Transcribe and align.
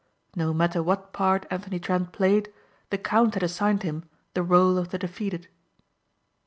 No 0.35 0.51
matter 0.51 0.81
what 0.81 1.13
part 1.13 1.45
Anthony 1.51 1.77
Trent 1.79 2.11
played 2.11 2.51
the 2.89 2.97
count 2.97 3.35
had 3.35 3.43
assigned 3.43 3.83
him 3.83 4.05
the 4.33 4.41
rôle 4.41 4.79
of 4.79 4.89
the 4.89 4.97
defeated. 4.97 5.47